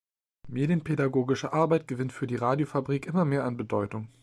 [0.47, 4.09] Medienpädagogische Arbeit gewinnt für die Radiofabrik immer mehr an Bedeutung.